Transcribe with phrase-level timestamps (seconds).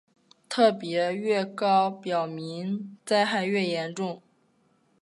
[0.03, 0.05] 级
[0.79, 4.23] 别越高表明灾害越严重。